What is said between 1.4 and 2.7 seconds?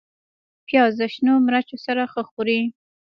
مرچو سره ښه خوري